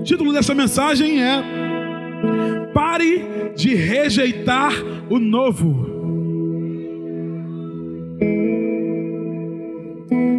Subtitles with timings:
[0.00, 1.42] O título dessa mensagem é
[2.72, 4.72] Pare de rejeitar
[5.10, 5.86] o novo.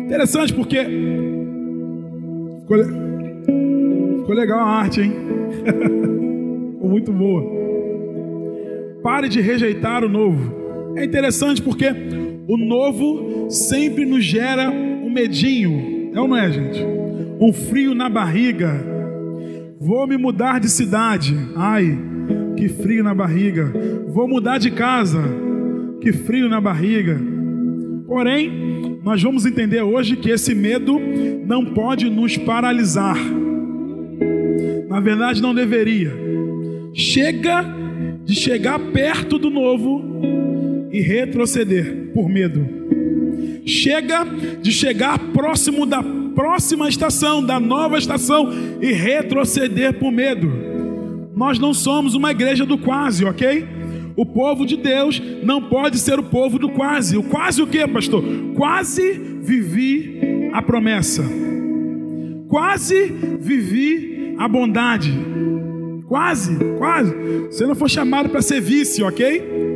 [0.06, 0.80] Interessante porque
[2.62, 2.78] ficou,
[4.20, 5.14] ficou legal a arte, hein?
[6.74, 7.44] ficou muito boa.
[9.04, 10.96] Pare de rejeitar o novo.
[10.98, 11.86] É interessante porque
[12.48, 16.84] o novo sempre nos gera um medinho, é ou não é, gente?
[17.40, 18.91] Um frio na barriga.
[19.82, 21.36] Vou me mudar de cidade.
[21.56, 21.98] Ai,
[22.56, 23.74] que frio na barriga.
[24.10, 25.20] Vou mudar de casa.
[26.00, 27.20] Que frio na barriga.
[28.06, 31.00] Porém, nós vamos entender hoje que esse medo
[31.48, 33.18] não pode nos paralisar.
[34.88, 36.14] Na verdade, não deveria.
[36.94, 37.66] Chega
[38.24, 40.04] de chegar perto do novo
[40.92, 42.64] e retroceder por medo.
[43.66, 44.28] Chega
[44.62, 46.04] de chegar próximo da
[46.36, 48.50] próxima estação, da nova estação
[48.82, 50.52] e retroceder por medo.
[51.36, 53.68] Nós não somos uma igreja do quase, ok?
[54.16, 57.18] O povo de Deus não pode ser o povo do quase.
[57.18, 58.24] O quase o que, pastor?
[58.56, 61.24] Quase vivi a promessa.
[62.48, 63.06] Quase
[63.40, 65.12] vivi a bondade.
[66.08, 67.14] Quase, quase.
[67.46, 69.71] Você não foi chamado para ser vice, ok?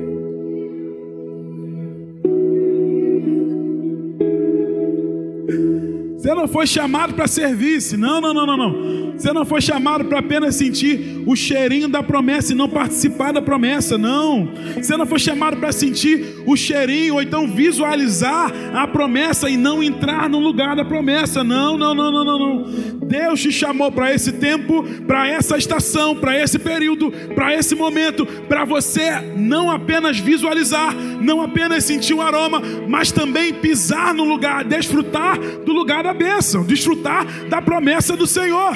[6.17, 7.97] Você não foi chamado para serviço.
[7.97, 9.05] Não, não, não, não, não.
[9.17, 13.41] Você não foi chamado para apenas sentir o cheirinho da promessa e não participar da
[13.41, 13.97] promessa.
[13.97, 14.49] Não.
[14.75, 19.83] Você não foi chamado para sentir o cheirinho ou então visualizar a promessa e não
[19.83, 21.43] entrar no lugar da promessa.
[21.43, 22.63] Não, não, não, não, não, não.
[23.07, 28.25] Deus te chamou para esse tempo, para essa estação, para esse período, para esse momento,
[28.25, 30.93] para você não apenas visualizar,
[31.25, 36.63] não apenas sentir o aroma, mas também pisar no lugar, desfrutar do lugar da bênção,
[36.63, 38.73] desfrutar da promessa do Senhor.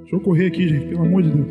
[0.00, 1.48] Deixa eu correr aqui, gente, pelo amor de Deus.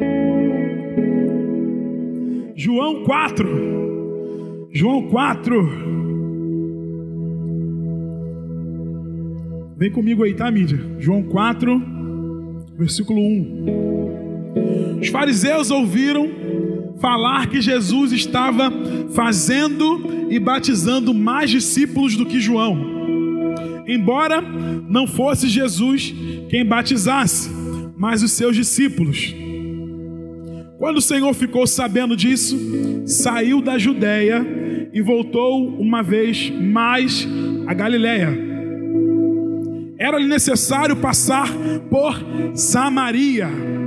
[2.55, 4.69] João 4.
[4.73, 5.99] João 4.
[9.77, 10.77] Vem comigo aí, tá, mídia?
[10.99, 11.81] João 4,
[12.77, 14.99] versículo 1.
[15.01, 16.27] Os fariseus ouviram
[16.99, 18.71] falar que Jesus estava
[19.13, 22.77] fazendo e batizando mais discípulos do que João.
[23.87, 26.13] Embora não fosse Jesus
[26.49, 27.49] quem batizasse,
[27.97, 29.33] mas os seus discípulos.
[30.77, 32.57] Quando o Senhor ficou sabendo disso,
[33.05, 37.27] saiu da Judéia e voltou uma vez mais
[37.67, 38.49] a Galiléia.
[39.97, 41.49] Era-lhe necessário passar
[41.89, 42.15] por
[42.53, 43.78] Samaria.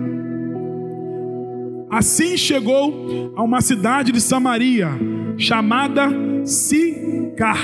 [1.93, 4.89] Assim chegou a uma cidade de Samaria,
[5.37, 6.09] chamada
[6.43, 7.59] Sicar,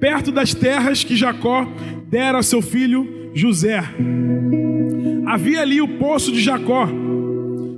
[0.00, 1.68] perto das terras que Jacó
[2.08, 3.84] dera a seu filho José.
[5.26, 6.88] Havia ali o poço de Jacó.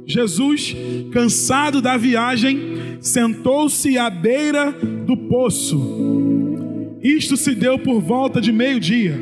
[0.07, 0.77] Jesus,
[1.12, 2.61] cansado da viagem,
[3.01, 6.95] sentou-se à beira do poço.
[7.03, 9.19] Isto se deu por volta de meio-dia.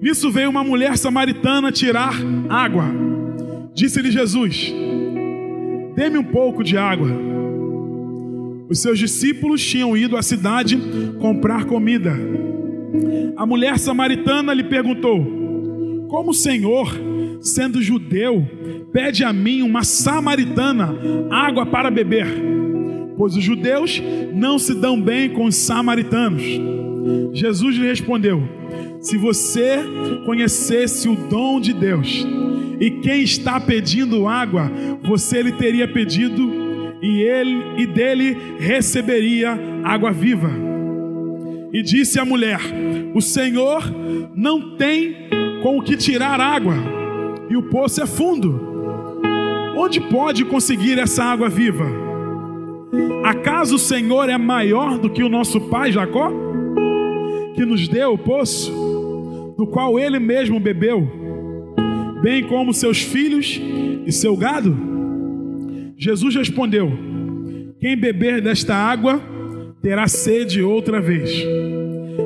[0.00, 2.14] Nisso veio uma mulher samaritana tirar
[2.48, 3.05] água.
[3.76, 4.74] Disse-lhe Jesus:
[5.94, 7.10] Dê-me um pouco de água.
[8.70, 10.78] Os seus discípulos tinham ido à cidade
[11.20, 12.16] comprar comida.
[13.36, 16.90] A mulher samaritana lhe perguntou: Como o Senhor,
[17.42, 18.48] sendo judeu,
[18.94, 20.96] pede a mim, uma samaritana,
[21.30, 22.26] água para beber?
[23.18, 26.42] Pois os judeus não se dão bem com os samaritanos.
[27.34, 28.42] Jesus lhe respondeu:
[29.02, 29.80] Se você
[30.24, 32.26] conhecesse o dom de Deus,
[32.80, 34.70] e quem está pedindo água,
[35.02, 36.66] você lhe teria pedido
[37.02, 40.50] e ele e dele receberia água viva.
[41.72, 42.60] E disse a mulher:
[43.14, 43.82] O Senhor
[44.34, 45.28] não tem
[45.62, 46.74] com o que tirar água,
[47.48, 48.60] e o poço é fundo.
[49.76, 51.84] Onde pode conseguir essa água viva?
[53.24, 56.30] Acaso o Senhor é maior do que o nosso pai Jacó,
[57.54, 58.72] que nos deu o poço,
[59.56, 61.25] do qual ele mesmo bebeu?
[62.22, 63.60] Bem como seus filhos
[64.06, 64.76] e seu gado?
[65.96, 66.92] Jesus respondeu:
[67.80, 69.20] Quem beber desta água
[69.82, 71.44] terá sede outra vez.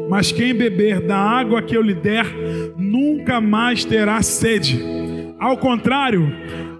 [0.08, 2.26] Mas quem beber da água que eu lhe der,
[2.76, 4.80] nunca mais terá sede.
[5.38, 6.32] Ao contrário,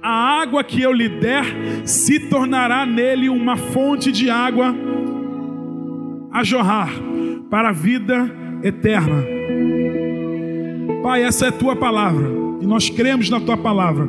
[0.02, 1.44] a água que eu lhe der
[1.84, 4.74] se tornará nele uma fonte de água
[6.32, 6.90] a jorrar
[7.48, 8.30] para a vida
[8.62, 9.24] eterna.
[11.02, 14.06] Pai, essa é a tua palavra e nós cremos na tua palavra.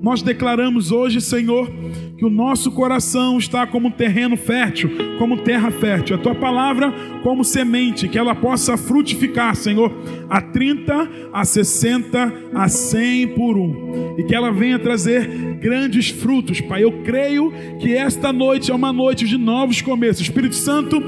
[0.00, 1.68] Nós declaramos hoje, Senhor,
[2.18, 6.16] que o nosso coração está como terreno fértil, como terra fértil.
[6.16, 6.92] A tua palavra
[7.22, 9.92] como semente, que ela possa frutificar, Senhor,
[10.28, 14.16] a 30, a 60, a 100 por um.
[14.18, 15.28] E que ela venha trazer
[15.60, 16.82] grandes frutos, Pai.
[16.82, 20.22] Eu creio que esta noite é uma noite de novos começos.
[20.22, 21.00] Espírito Santo,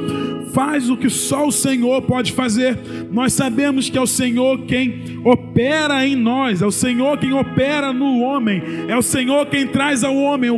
[0.53, 2.79] faz o que só o Senhor pode fazer.
[3.11, 7.93] Nós sabemos que é o Senhor quem opera em nós, é o Senhor quem opera
[7.93, 10.51] no homem, é o Senhor quem traz ao homem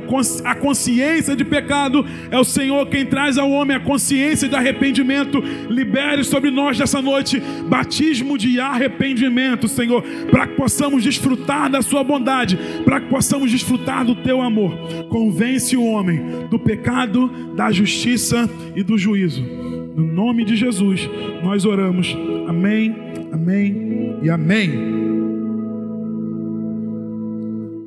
[0.44, 5.42] a consciência de pecado, é o Senhor quem traz ao homem a consciência de arrependimento.
[5.68, 12.02] Libere sobre nós nessa noite batismo de arrependimento, Senhor, para que possamos desfrutar da Sua
[12.02, 14.76] bondade, para que possamos desfrutar do Teu amor.
[15.08, 19.42] Convence o homem do pecado, da justiça e do juízo.
[19.94, 21.08] No nome de Jesus,
[21.42, 22.16] nós oramos.
[22.48, 22.94] Amém,
[23.32, 25.02] amém e amém.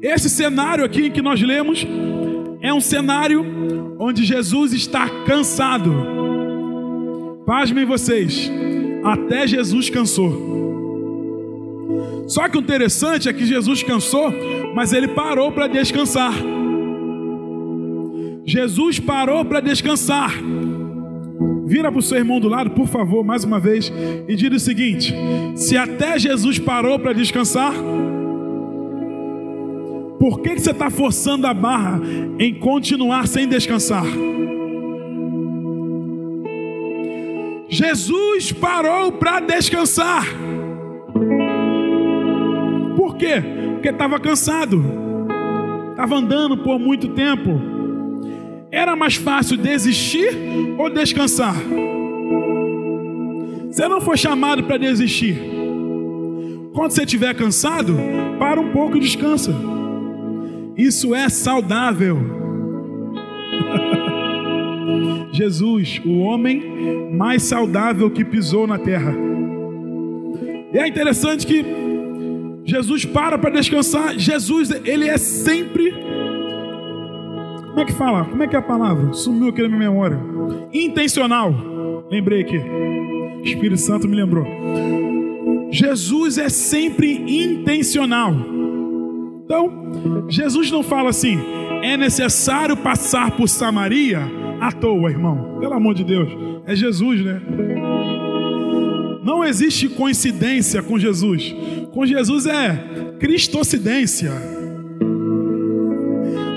[0.01, 1.85] Esse cenário aqui que nós lemos
[2.65, 5.93] é um cenário onde Jesus está cansado.
[7.45, 8.51] Pasmem vocês,
[9.03, 10.55] até Jesus cansou.
[12.27, 14.33] Só que o interessante é que Jesus cansou,
[14.73, 16.33] mas ele parou para descansar.
[18.43, 20.33] Jesus parou para descansar.
[21.67, 23.93] Vira para o seu irmão do lado, por favor, mais uma vez,
[24.27, 25.13] e diga o seguinte:
[25.55, 27.73] se até Jesus parou para descansar,
[30.25, 32.01] por que, que você está forçando a barra
[32.39, 34.03] em continuar sem descansar?
[37.69, 40.25] Jesus parou para descansar.
[42.95, 43.35] Por quê?
[43.73, 44.83] Porque estava cansado,
[45.91, 47.61] estava andando por muito tempo.
[48.71, 50.29] Era mais fácil desistir
[50.79, 51.53] ou descansar?
[53.69, 55.39] Você não foi chamado para desistir.
[56.73, 57.95] Quando você estiver cansado,
[58.39, 59.74] para um pouco e descansa.
[60.77, 62.17] Isso é saudável.
[65.31, 69.13] Jesus, o homem mais saudável que pisou na terra.
[70.73, 71.65] E é interessante que
[72.65, 74.17] Jesus para para descansar.
[74.17, 75.93] Jesus, ele é sempre.
[77.67, 78.25] Como é que fala?
[78.25, 79.13] Como é que é a palavra?
[79.13, 80.19] Sumiu aqui na minha memória.
[80.73, 81.53] Intencional.
[82.09, 82.61] Lembrei aqui.
[83.43, 84.45] Espírito Santo me lembrou.
[85.71, 88.33] Jesus é sempre intencional.
[89.45, 91.39] Então, Jesus não fala assim,
[91.83, 94.19] é necessário passar por Samaria
[94.59, 95.59] à toa, irmão.
[95.59, 96.29] Pelo amor de Deus,
[96.65, 97.39] é Jesus, né?
[99.23, 101.55] Não existe coincidência com Jesus.
[101.93, 104.31] Com Jesus é cristocidência.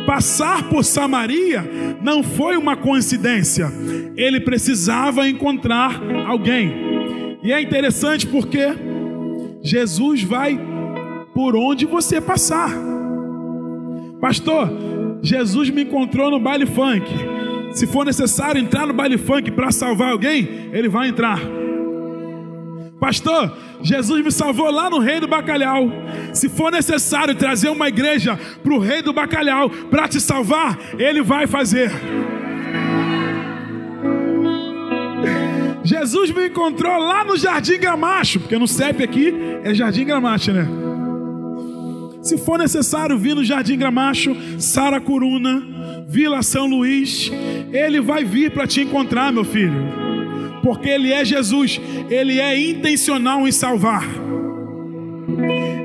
[0.06, 3.70] Passar por Samaria não foi uma coincidência.
[4.17, 7.38] Ele precisava encontrar alguém.
[7.43, 8.67] E é interessante porque
[9.62, 10.78] Jesus vai
[11.38, 12.69] por onde você passar.
[14.20, 14.69] Pastor,
[15.23, 17.08] Jesus me encontrou no baile funk.
[17.70, 21.38] Se for necessário entrar no baile funk para salvar alguém, ele vai entrar.
[22.99, 25.88] Pastor, Jesus me salvou lá no Rei do Bacalhau.
[26.32, 31.23] Se for necessário trazer uma igreja para o Rei do Bacalhau para te salvar, Ele
[31.23, 31.93] vai fazer.
[35.84, 39.32] Jesus me encontrou lá no Jardim Gramacho, porque no CEP aqui
[39.62, 40.88] é Jardim Gramacho, né?
[42.29, 47.31] Se for necessário vir no Jardim Gramacho, Saracuruna, Vila São Luís,
[47.73, 50.09] Ele vai vir para te encontrar, meu filho
[50.69, 51.81] porque Ele é Jesus,
[52.11, 54.05] Ele é intencional em salvar,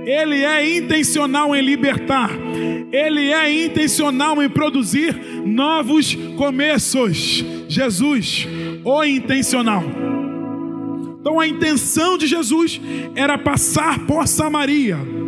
[0.05, 2.29] Ele é intencional em libertar,
[2.91, 7.45] Ele é intencional em produzir novos começos.
[7.69, 8.45] Jesus,
[8.83, 9.83] o intencional.
[11.21, 12.81] Então a intenção de Jesus
[13.15, 15.22] era passar por Samaria.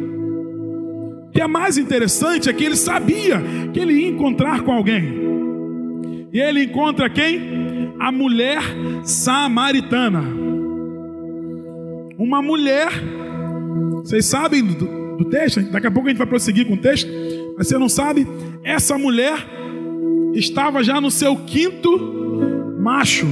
[1.35, 6.29] O que é mais interessante é que ele sabia que ele ia encontrar com alguém.
[6.31, 7.65] E ele encontra quem?
[7.99, 8.61] a mulher
[9.03, 10.23] samaritana.
[12.17, 12.89] Uma mulher,
[13.95, 15.61] vocês sabem do, do texto?
[15.71, 17.09] Daqui a pouco a gente vai prosseguir com o texto,
[17.57, 18.27] mas você não sabe?
[18.63, 19.37] Essa mulher
[20.33, 23.25] estava já no seu quinto macho.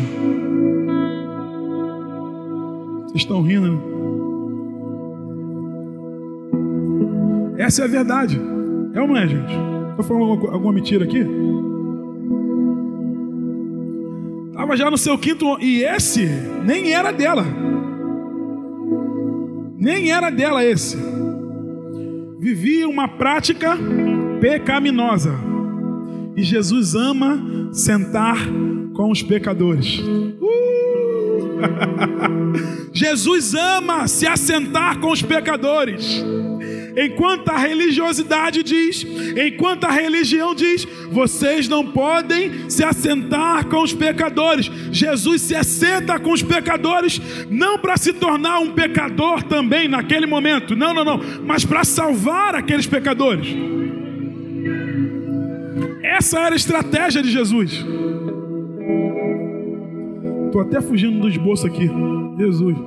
[3.05, 3.92] Vocês estão rindo, né?
[7.57, 8.39] Essa é a verdade.
[8.93, 9.53] É ou não é, gente?
[9.91, 11.25] Estou falando alguma, mentira aqui?
[14.49, 15.57] Estava já no seu quinto.
[15.59, 16.25] E esse
[16.63, 17.45] nem era dela.
[19.77, 20.97] Nem era dela esse.
[22.39, 23.77] Vivia uma prática
[24.39, 25.33] pecaminosa.
[26.35, 28.37] E Jesus ama sentar
[28.93, 29.99] com os pecadores.
[29.99, 30.43] Uh!
[32.91, 36.23] Jesus ama se assentar com os pecadores.
[36.95, 43.93] Enquanto a religiosidade diz, enquanto a religião diz, vocês não podem se assentar com os
[43.93, 44.69] pecadores.
[44.91, 47.19] Jesus se assenta com os pecadores,
[47.49, 52.55] não para se tornar um pecador também naquele momento, não, não, não, mas para salvar
[52.55, 53.47] aqueles pecadores.
[56.03, 57.83] Essa era a estratégia de Jesus.
[60.45, 61.89] Estou até fugindo do esboço aqui.
[62.37, 62.77] Jesus,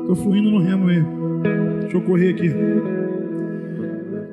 [0.00, 1.40] estou fugindo no remo mesmo.
[1.80, 2.48] Deixa eu correr aqui.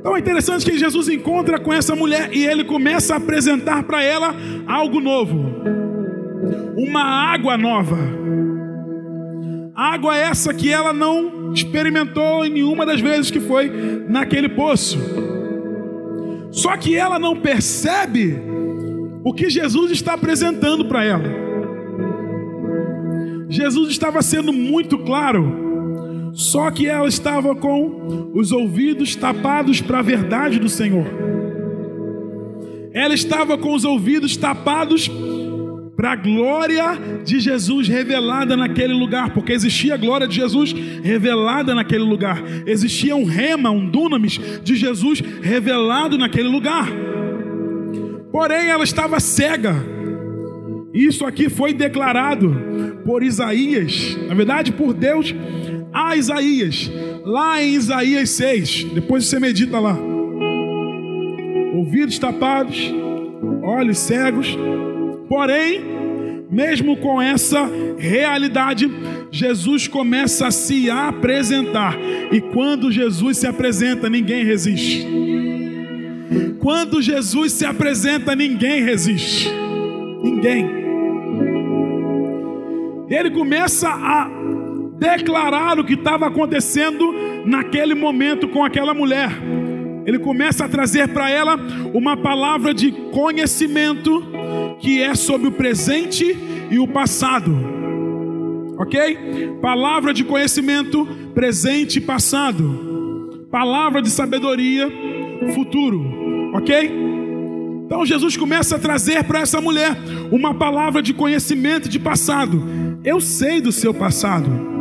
[0.03, 4.03] Então é interessante que Jesus encontra com essa mulher e ele começa a apresentar para
[4.03, 4.35] ela
[4.67, 5.63] algo novo.
[6.75, 7.97] Uma água nova.
[9.73, 13.71] Água essa que ela não experimentou em nenhuma das vezes que foi
[14.09, 14.99] naquele poço.
[16.51, 18.37] Só que ela não percebe
[19.23, 21.29] o que Jesus está apresentando para ela.
[23.47, 25.62] Jesus estava sendo muito claro
[26.33, 31.05] só que ela estava com os ouvidos tapados para a verdade do Senhor.
[32.91, 35.09] Ela estava com os ouvidos tapados
[35.95, 40.73] para a glória de Jesus revelada naquele lugar, porque existia a glória de Jesus
[41.03, 46.89] revelada naquele lugar, existia um rema, um dunamis de Jesus revelado naquele lugar.
[48.31, 49.75] Porém, ela estava cega.
[50.91, 55.33] Isso aqui foi declarado por Isaías, na verdade, por Deus
[55.93, 56.91] a Isaías,
[57.23, 59.97] lá em Isaías 6, depois você medita lá.
[61.75, 62.93] Ouvidos tapados,
[63.61, 64.57] olhos cegos,
[65.29, 65.81] porém,
[66.49, 68.89] mesmo com essa realidade,
[69.31, 71.97] Jesus começa a se apresentar,
[72.31, 75.07] e quando Jesus se apresenta, ninguém resiste.
[76.59, 79.49] Quando Jesus se apresenta, ninguém resiste.
[80.23, 80.83] Ninguém.
[83.09, 84.42] Ele começa a
[85.03, 87.13] declarar o que estava acontecendo
[87.45, 89.29] naquele momento com aquela mulher.
[90.05, 91.57] Ele começa a trazer para ela
[91.93, 94.23] uma palavra de conhecimento
[94.79, 96.37] que é sobre o presente
[96.71, 97.53] e o passado.
[98.77, 99.57] Ok?
[99.61, 103.45] Palavra de conhecimento, presente e passado.
[103.51, 104.89] Palavra de sabedoria,
[105.53, 106.51] futuro.
[106.53, 106.91] Ok?
[107.85, 109.97] Então Jesus começa a trazer para essa mulher
[110.31, 112.63] uma palavra de conhecimento de passado.
[113.03, 114.72] Eu sei do seu passado.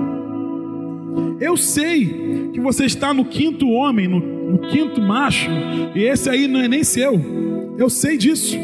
[1.43, 5.51] Eu sei que você está no quinto homem, no, no quinto macho,
[5.93, 7.21] e esse aí não é nem seu.
[7.77, 8.57] Eu sei disso.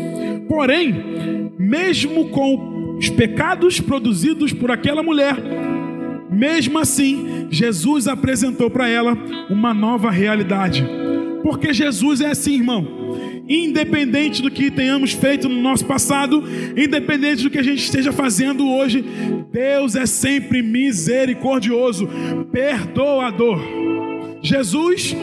[0.48, 5.34] Porém, mesmo com os pecados produzidos por aquela mulher,
[6.30, 9.18] mesmo assim, Jesus apresentou para ela
[9.50, 10.86] uma nova realidade.
[11.42, 12.98] Porque Jesus é assim, irmão
[13.48, 16.44] independente do que tenhamos feito no nosso passado,
[16.76, 19.04] independente do que a gente esteja fazendo hoje,
[19.50, 22.08] Deus é sempre misericordioso,
[22.52, 23.60] perdoador.
[24.42, 25.16] Jesus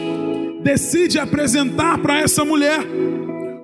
[0.62, 2.80] decide apresentar para essa mulher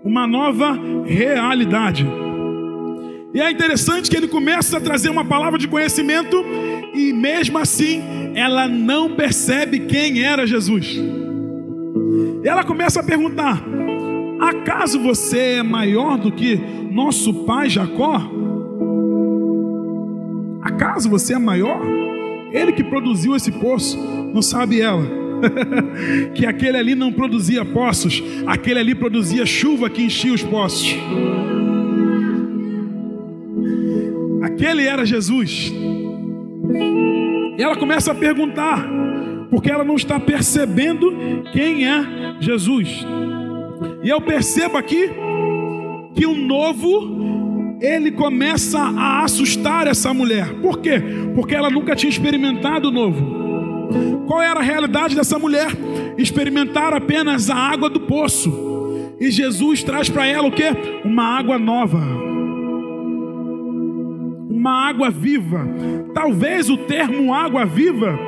[0.04, 2.06] uma nova realidade.
[3.34, 6.44] E é interessante que ele começa a trazer uma palavra de conhecimento
[6.94, 8.02] e mesmo assim
[8.34, 10.98] ela não percebe quem era Jesus.
[12.44, 13.64] E ela começa a perguntar:
[14.42, 16.56] Acaso você é maior do que
[16.90, 18.20] nosso pai Jacó?
[20.60, 21.80] Acaso você é maior?
[22.50, 23.96] Ele que produziu esse poço,
[24.34, 25.06] não sabe ela?
[26.34, 30.96] que aquele ali não produzia poços, aquele ali produzia chuva que enchia os poços.
[34.42, 35.72] Aquele era Jesus.
[37.56, 38.88] E ela começa a perguntar,
[39.50, 41.12] porque ela não está percebendo
[41.52, 43.06] quem é Jesus.
[44.02, 45.10] E eu percebo aqui
[46.14, 47.22] que o novo
[47.80, 50.54] ele começa a assustar essa mulher.
[50.60, 51.02] Por quê?
[51.34, 53.42] Porque ela nunca tinha experimentado o novo.
[54.26, 55.68] Qual era a realidade dessa mulher?
[56.16, 58.70] Experimentar apenas a água do poço.
[59.20, 60.64] E Jesus traz para ela o que?
[61.04, 61.98] Uma água nova.
[64.48, 65.66] Uma água viva.
[66.14, 68.18] Talvez o termo água viva,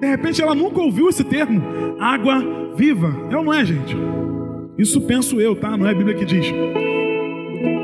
[0.00, 1.62] de repente ela nunca ouviu esse termo.
[1.98, 3.28] Água viva.
[3.30, 3.96] É ou não é, gente?
[4.78, 5.76] Isso penso eu, tá?
[5.76, 6.46] Não é a Bíblia que diz.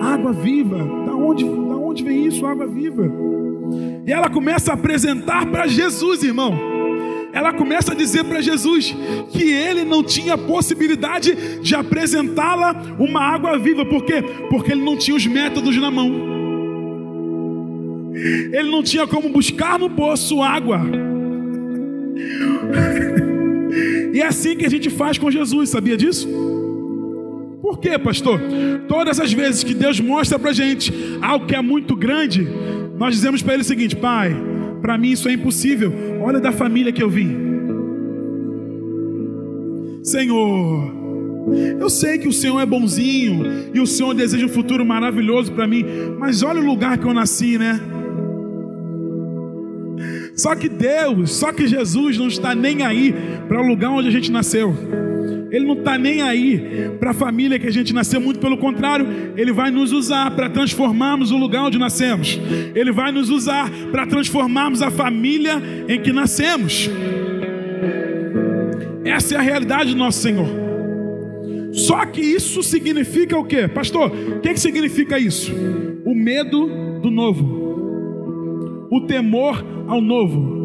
[0.00, 0.78] Água viva.
[1.06, 3.10] Da onde, da onde vem isso, água viva?
[4.06, 6.54] E ela começa a apresentar para Jesus, irmão.
[7.32, 8.94] Ela começa a dizer para Jesus
[9.30, 13.86] que ele não tinha possibilidade de apresentá-la uma água viva.
[13.86, 14.22] Por quê?
[14.50, 16.30] Porque ele não tinha os métodos na mão.
[18.14, 20.80] Ele não tinha como buscar no poço água.
[24.12, 26.28] E é assim que a gente faz com Jesus, sabia disso?
[27.82, 28.40] Quê, pastor?
[28.86, 32.46] Todas as vezes que Deus mostra para gente algo que é muito grande,
[32.96, 34.34] nós dizemos para Ele o seguinte: Pai,
[34.80, 35.92] para mim isso é impossível.
[36.22, 37.36] Olha da família que eu vim.
[40.04, 41.02] Senhor.
[41.80, 45.66] Eu sei que o Senhor é bonzinho e o Senhor deseja um futuro maravilhoso para
[45.66, 45.84] mim,
[46.16, 47.80] mas olha o lugar que eu nasci, né?
[50.36, 53.12] Só que Deus, só que Jesus não está nem aí
[53.48, 54.72] para o lugar onde a gente nasceu.
[55.52, 59.06] Ele não está nem aí para a família que a gente nasceu, muito pelo contrário,
[59.36, 62.40] Ele vai nos usar para transformarmos o lugar onde nascemos.
[62.74, 66.88] Ele vai nos usar para transformarmos a família em que nascemos.
[69.04, 70.48] Essa é a realidade do nosso Senhor.
[71.72, 73.68] Só que isso significa o quê?
[73.68, 75.52] Pastor, o que, que significa isso?
[76.02, 80.61] O medo do novo, o temor ao novo.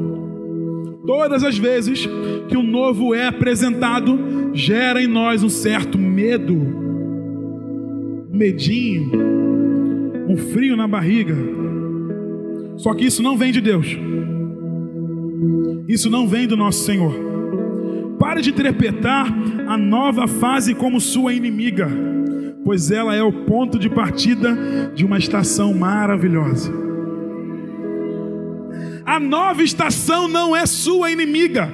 [1.08, 2.06] Todas as vezes
[2.50, 9.10] que o novo é apresentado, gera em nós um certo medo, um medinho,
[10.28, 11.34] um frio na barriga.
[12.76, 13.88] Só que isso não vem de Deus.
[15.88, 17.16] Isso não vem do nosso Senhor.
[18.20, 19.34] Pare de interpretar
[19.66, 21.90] a nova fase como sua inimiga,
[22.66, 26.87] pois ela é o ponto de partida de uma estação maravilhosa.
[29.08, 31.72] A nova estação não é sua inimiga.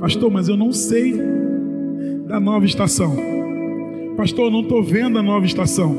[0.00, 1.14] Pastor, mas eu não sei
[2.26, 3.16] da nova estação.
[4.16, 5.96] Pastor, eu não estou vendo a nova estação.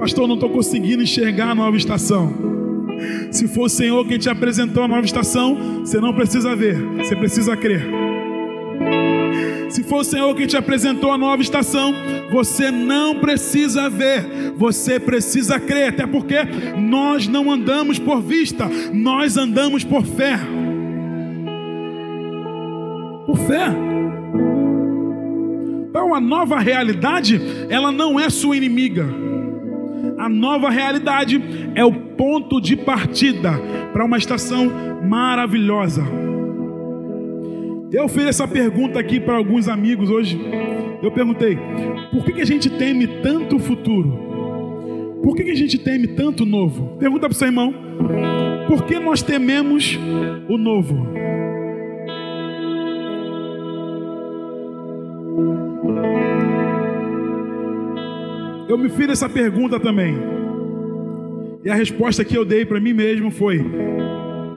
[0.00, 2.34] Pastor, eu não estou conseguindo enxergar a nova estação.
[3.30, 7.14] Se for o Senhor quem te apresentou a nova estação, você não precisa ver, você
[7.14, 8.09] precisa crer.
[9.70, 11.94] Se for o Senhor quem te apresentou a nova estação,
[12.30, 16.36] você não precisa ver, você precisa crer, até porque
[16.76, 20.38] nós não andamos por vista, nós andamos por fé.
[23.24, 23.68] Por fé.
[25.88, 29.06] Então a nova realidade, ela não é sua inimiga.
[30.18, 31.40] A nova realidade
[31.76, 33.52] é o ponto de partida
[33.92, 34.68] para uma estação
[35.08, 36.29] maravilhosa.
[37.92, 40.40] Eu fiz essa pergunta aqui para alguns amigos hoje.
[41.02, 41.58] Eu perguntei:
[42.12, 45.20] por que, que a gente teme tanto o futuro?
[45.22, 46.96] Por que, que a gente teme tanto o novo?
[46.98, 47.74] Pergunta para o seu irmão:
[48.68, 49.98] por que nós tememos
[50.48, 51.08] o novo?
[58.68, 60.14] Eu me fiz essa pergunta também.
[61.64, 63.60] E a resposta que eu dei para mim mesmo foi: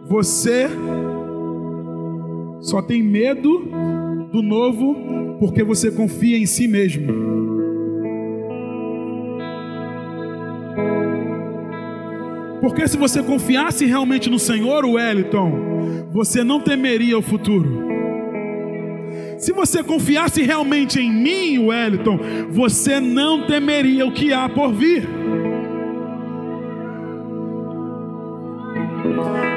[0.06, 0.69] Você
[2.63, 3.69] só tem medo
[4.32, 7.13] do novo porque você confia em si mesmo.
[12.62, 17.84] Porque se você confiasse realmente no Senhor, Wellington, você não temeria o futuro.
[19.38, 22.17] Se você confiasse realmente em mim, Wellington,
[22.49, 25.22] você não temeria o que há por vir.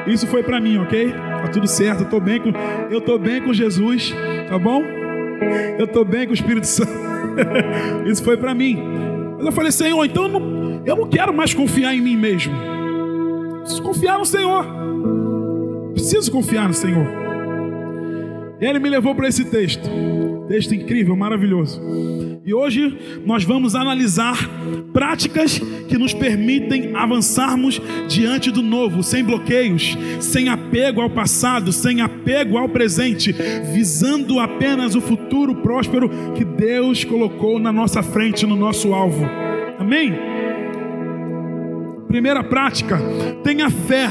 [0.06, 1.12] Isso foi para mim, ok?
[1.12, 2.52] Tá tudo certo, eu tô bem com,
[2.90, 4.14] eu tô bem com Jesus,
[4.48, 4.82] tá bom?
[5.78, 6.92] Eu tô bem com o Espírito Santo.
[8.06, 8.82] Isso foi para mim.
[9.36, 12.54] Mas eu falei, Senhor, então eu não, eu não quero mais confiar em mim mesmo.
[13.60, 14.64] Preciso confiar no Senhor.
[15.92, 17.25] Preciso confiar no Senhor.
[18.60, 19.88] Ele me levou para esse texto.
[20.48, 21.80] Texto incrível, maravilhoso.
[22.46, 24.38] E hoje nós vamos analisar
[24.92, 32.00] práticas que nos permitem avançarmos diante do novo, sem bloqueios, sem apego ao passado, sem
[32.00, 33.34] apego ao presente,
[33.74, 39.26] visando apenas o futuro próspero que Deus colocou na nossa frente, no nosso alvo.
[39.76, 40.14] Amém?
[42.06, 43.00] Primeira prática,
[43.42, 44.08] tenha fé,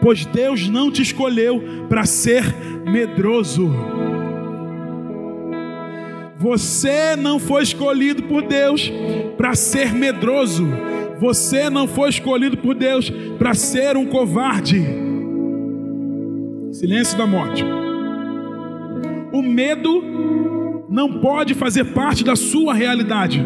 [0.00, 2.44] pois Deus não te escolheu para ser
[2.84, 3.70] medroso.
[6.38, 8.92] Você não foi escolhido por Deus
[9.36, 10.66] para ser medroso.
[11.18, 14.84] Você não foi escolhido por Deus para ser um covarde.
[16.70, 17.64] Silêncio da morte.
[19.32, 23.44] O medo não pode fazer parte da sua realidade.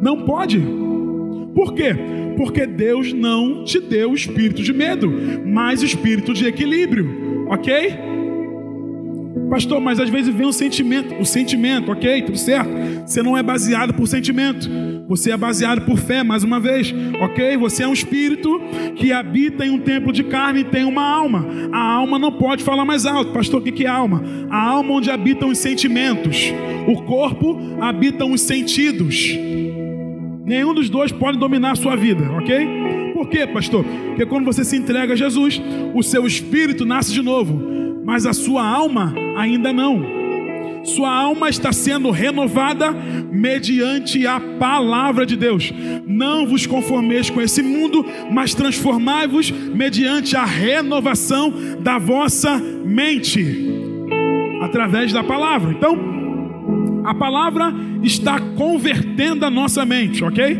[0.00, 0.87] Não pode.
[1.58, 1.92] Por quê?
[2.36, 5.12] Porque Deus não te deu espírito de medo,
[5.44, 7.98] mas espírito de equilíbrio, ok?
[9.50, 12.70] Pastor, mas às vezes vem um sentimento, o sentimento, ok, tudo certo.
[13.04, 14.70] Você não é baseado por sentimento,
[15.08, 17.56] você é baseado por fé, mais uma vez, ok?
[17.56, 18.60] Você é um espírito
[18.94, 21.44] que habita em um templo de carne e tem uma alma.
[21.72, 23.60] A alma não pode falar mais alto, pastor.
[23.60, 24.22] O que é alma?
[24.48, 26.52] A alma onde habitam os sentimentos,
[26.86, 29.36] o corpo habita os sentidos.
[30.48, 33.12] Nenhum dos dois pode dominar a sua vida, ok?
[33.12, 33.84] Por quê, pastor?
[33.84, 35.60] Porque quando você se entrega a Jesus,
[35.94, 40.02] o seu espírito nasce de novo mas a sua alma ainda não.
[40.82, 45.70] Sua alma está sendo renovada mediante a palavra de Deus.
[46.06, 53.74] Não vos conformeis com esse mundo, mas transformai-vos mediante a renovação da vossa mente.
[54.62, 55.72] através da palavra.
[55.72, 55.94] Então,
[57.08, 60.58] a palavra está convertendo a nossa mente, ok?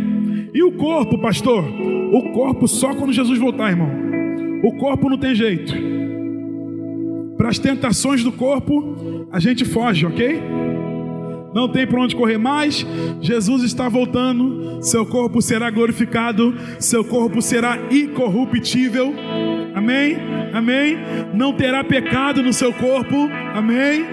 [0.55, 1.63] E o corpo, pastor?
[1.63, 3.91] O corpo só quando Jesus voltar, irmão.
[4.65, 5.75] O corpo não tem jeito.
[7.37, 10.41] Para as tentações do corpo, a gente foge, ok?
[11.55, 12.87] Não tem para onde correr mais.
[13.21, 14.83] Jesus está voltando.
[14.83, 16.55] Seu corpo será glorificado.
[16.79, 19.15] Seu corpo será incorruptível.
[19.75, 20.17] Amém?
[20.55, 20.97] Amém?
[21.35, 23.29] Não terá pecado no seu corpo.
[23.55, 24.07] Amém?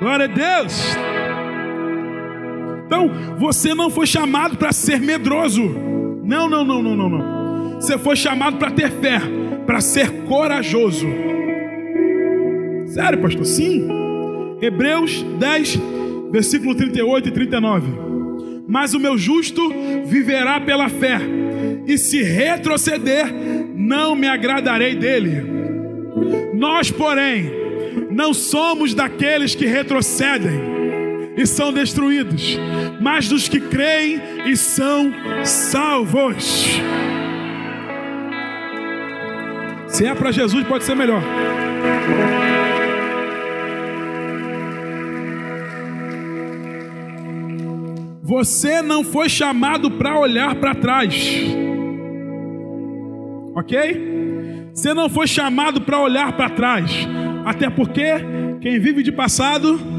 [0.00, 0.96] Glória a Deus.
[2.86, 5.62] Então, você não foi chamado para ser medroso.
[6.24, 7.74] Não, não, não, não, não, não.
[7.74, 9.20] Você foi chamado para ter fé,
[9.66, 11.06] para ser corajoso.
[12.86, 13.44] Sério, pastor?
[13.44, 13.86] Sim.
[14.60, 15.78] Hebreus 10,
[16.32, 17.86] versículo 38 e 39.
[18.66, 19.72] Mas o meu justo
[20.06, 21.20] viverá pela fé,
[21.86, 23.26] e se retroceder,
[23.74, 25.42] não me agradarei dele.
[26.54, 27.59] Nós, porém,
[28.10, 30.80] não somos daqueles que retrocedem
[31.36, 32.58] e são destruídos,
[33.00, 35.12] mas dos que creem e são
[35.44, 36.80] salvos.
[39.88, 41.22] Se é para Jesus, pode ser melhor.
[48.22, 51.30] Você não foi chamado para olhar para trás.
[53.56, 54.10] Ok?
[54.72, 56.90] Você não foi chamado para olhar para trás.
[57.44, 58.04] Até porque
[58.60, 59.80] quem vive de passado.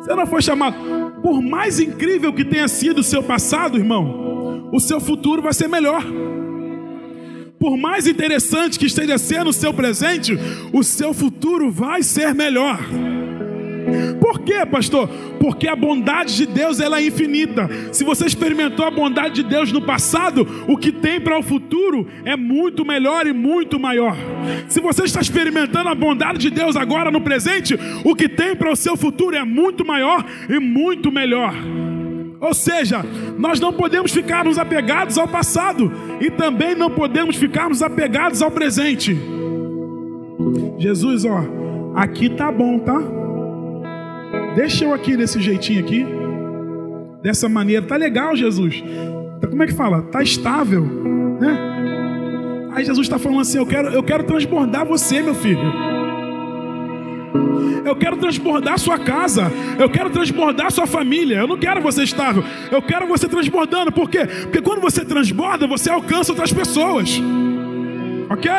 [0.00, 0.76] Você não foi chamado.
[1.22, 5.68] Por mais incrível que tenha sido o seu passado, irmão, o seu futuro vai ser
[5.68, 6.04] melhor.
[7.58, 10.32] Por mais interessante que esteja sendo o seu presente,
[10.72, 12.78] o seu futuro vai ser melhor.
[14.20, 15.08] Por quê, pastor?
[15.38, 17.68] Porque a bondade de Deus ela é infinita.
[17.92, 22.06] Se você experimentou a bondade de Deus no passado, o que tem para o futuro
[22.24, 24.16] é muito melhor e muito maior.
[24.68, 28.72] Se você está experimentando a bondade de Deus agora no presente, o que tem para
[28.72, 31.54] o seu futuro é muito maior e muito melhor.
[32.40, 33.04] Ou seja,
[33.38, 39.16] nós não podemos ficarmos apegados ao passado e também não podemos ficarmos apegados ao presente.
[40.78, 41.44] Jesus, ó,
[41.94, 43.19] aqui tá bom, tá?
[44.54, 46.06] Deixa eu aqui desse jeitinho aqui.
[47.22, 47.84] Dessa maneira.
[47.86, 48.82] Tá legal, Jesus.
[49.40, 50.02] Tá, como é que fala?
[50.02, 50.84] Tá estável,
[51.40, 52.70] né?
[52.72, 55.90] Aí Jesus está falando assim: eu quero, eu quero transbordar você, meu filho.
[57.84, 59.50] Eu quero transbordar sua casa.
[59.78, 61.38] Eu quero transbordar sua família.
[61.38, 62.44] Eu não quero você estável.
[62.70, 63.90] Eu quero você transbordando.
[63.90, 64.26] Por quê?
[64.26, 67.20] Porque quando você transborda, você alcança outras pessoas
[68.30, 68.50] ok?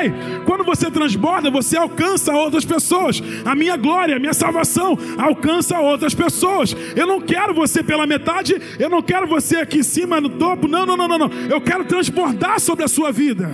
[0.45, 3.23] Quando você transborda, você alcança outras pessoas.
[3.45, 6.75] A minha glória, a minha salvação alcança outras pessoas.
[6.93, 10.67] Eu não quero você pela metade, eu não quero você aqui em cima no topo.
[10.67, 11.31] Não, não, não, não, não.
[11.49, 13.49] Eu quero transbordar sobre a sua vida.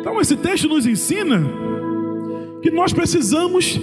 [0.00, 1.44] Então esse texto nos ensina
[2.62, 3.78] que nós precisamos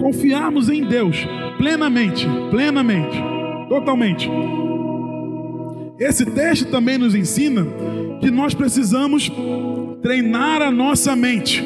[0.00, 1.24] confiarmos em Deus
[1.56, 3.16] plenamente, plenamente,
[3.68, 4.28] totalmente.
[5.98, 7.66] Esse texto também nos ensina
[8.20, 9.30] que nós precisamos
[10.02, 11.62] treinar a nossa mente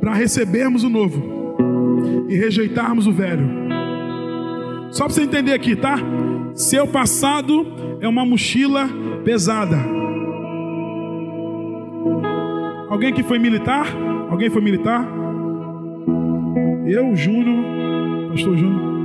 [0.00, 3.46] para recebermos o novo e rejeitarmos o velho.
[4.90, 5.98] Só para você entender aqui, tá?
[6.54, 7.66] Seu passado
[8.00, 8.88] é uma mochila
[9.24, 9.76] pesada.
[12.88, 13.86] Alguém que foi militar?
[14.30, 15.06] Alguém foi militar?
[16.86, 18.95] Eu, Júnior, Pastor Júnior.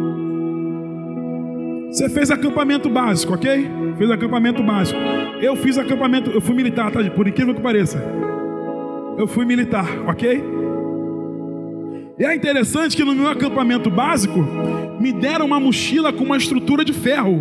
[2.02, 3.70] Você fez acampamento básico, ok?
[3.96, 5.00] Fez acampamento básico.
[5.40, 7.00] Eu fiz acampamento, eu fui militar, tá?
[7.12, 8.04] Por incrível que pareça.
[9.20, 10.44] Eu fui militar, ok?
[12.18, 14.40] E é interessante que no meu acampamento básico
[15.00, 17.40] me deram uma mochila com uma estrutura de ferro.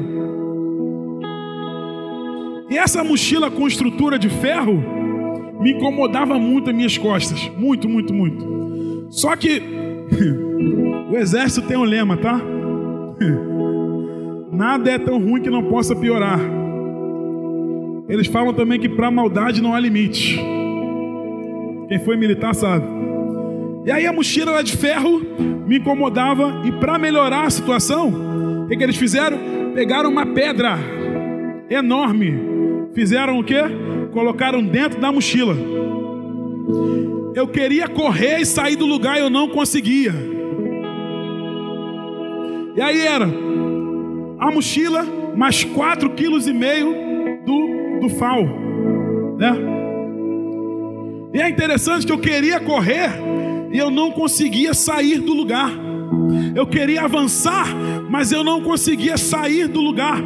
[2.68, 4.84] E essa mochila com estrutura de ferro
[5.58, 9.06] me incomodava muito as minhas costas, muito, muito, muito.
[9.08, 9.62] Só que
[11.10, 12.38] o exército tem um lema, tá?
[14.52, 16.40] Nada é tão ruim que não possa piorar.
[18.08, 20.36] Eles falam também que para maldade não há limite.
[21.88, 22.84] Quem foi militar sabe.
[23.86, 25.22] E aí a mochila de ferro
[25.66, 29.38] me incomodava e para melhorar a situação, o que, que eles fizeram?
[29.74, 30.76] Pegaram uma pedra
[31.70, 32.34] enorme,
[32.92, 33.60] fizeram o que?
[34.12, 35.56] Colocaram dentro da mochila.
[37.34, 40.12] Eu queria correr e sair do lugar eu não conseguia.
[42.76, 43.28] E aí era
[44.40, 45.04] a mochila,
[45.36, 46.94] mais quatro quilos e meio
[47.44, 48.42] do, do fal,
[49.36, 49.52] né?
[51.34, 53.10] E é interessante que eu queria correr
[53.70, 55.70] e eu não conseguia sair do lugar.
[56.54, 57.66] Eu queria avançar,
[58.08, 60.20] mas eu não conseguia sair do lugar.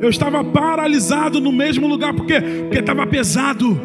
[0.00, 2.40] Eu estava paralisado no mesmo lugar, por quê?
[2.40, 3.78] Porque estava pesado.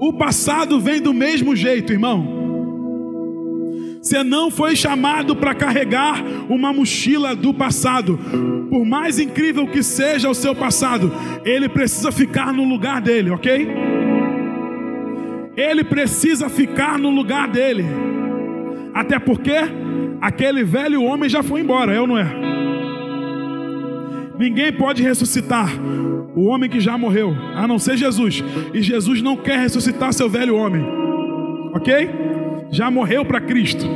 [0.00, 2.41] O passado vem do mesmo jeito, irmão.
[4.02, 8.18] Você não foi chamado para carregar uma mochila do passado.
[8.68, 11.12] Por mais incrível que seja o seu passado,
[11.44, 13.68] ele precisa ficar no lugar dele, ok?
[15.56, 17.84] Ele precisa ficar no lugar dele.
[18.92, 19.54] Até porque
[20.20, 22.26] aquele velho homem já foi embora, é ou não é?
[24.36, 25.68] Ninguém pode ressuscitar
[26.34, 28.42] o homem que já morreu, a não ser Jesus.
[28.74, 30.84] E Jesus não quer ressuscitar seu velho homem,
[31.72, 32.32] ok?
[32.72, 33.86] Já morreu para Cristo.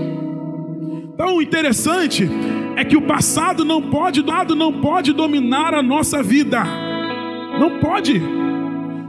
[1.14, 2.28] Então, o interessante
[2.76, 6.62] é que o passado não pode, dado não pode dominar a nossa vida.
[7.58, 8.20] Não pode.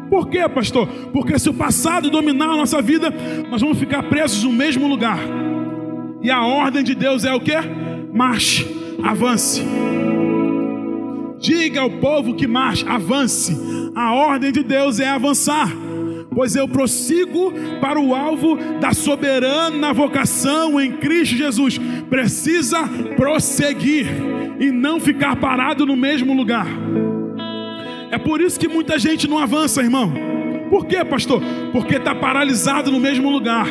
[0.09, 0.87] Por quê, pastor?
[1.11, 3.13] Porque se o passado dominar a nossa vida,
[3.49, 5.19] nós vamos ficar presos no mesmo lugar.
[6.21, 7.57] E a ordem de Deus é o que?
[8.13, 8.65] Marche,
[9.03, 9.61] avance.
[11.39, 13.91] Diga ao povo que marche, avance.
[13.93, 15.86] A ordem de Deus é avançar
[16.33, 21.79] pois eu prossigo para o alvo da soberana vocação em Cristo Jesus.
[22.09, 24.07] Precisa prosseguir
[24.59, 26.67] e não ficar parado no mesmo lugar.
[28.11, 30.13] É por isso que muita gente não avança, irmão.
[30.69, 31.41] Por quê, pastor?
[31.71, 33.67] Porque está paralisado no mesmo lugar.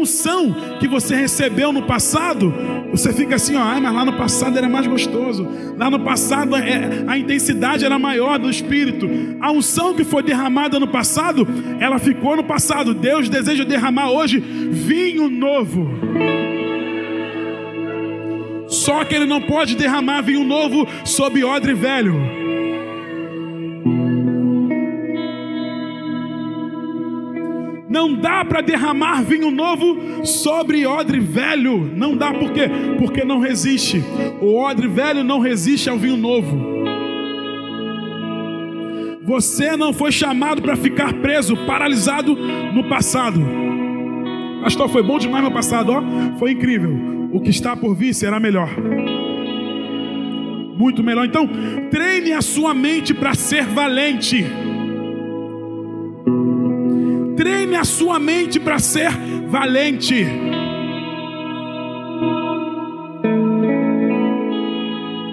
[0.00, 2.54] Unção que você recebeu no passado,
[2.90, 5.46] você fica assim, ó, ah, mas lá no passado era mais gostoso.
[5.76, 9.06] Lá no passado é, a intensidade era maior do Espírito.
[9.42, 11.46] A unção que foi derramada no passado,
[11.78, 12.94] ela ficou no passado.
[12.94, 15.90] Deus deseja derramar hoje vinho novo.
[18.68, 22.14] Só que Ele não pode derramar vinho novo sob odre velho.
[28.00, 31.92] Não dá para derramar vinho novo sobre odre velho.
[31.94, 32.62] Não dá por quê?
[32.96, 34.02] Porque não resiste.
[34.40, 36.58] O odre velho não resiste ao vinho novo.
[39.22, 43.38] Você não foi chamado para ficar preso, paralisado no passado.
[44.62, 46.02] Pastor, foi bom demais no passado, ó.
[46.38, 47.28] Foi incrível.
[47.30, 48.70] O que está por vir será melhor.
[50.74, 51.26] Muito melhor.
[51.26, 51.46] Então,
[51.90, 54.42] treine a sua mente para ser valente.
[57.40, 59.10] Treine a sua mente para ser
[59.48, 60.26] valente.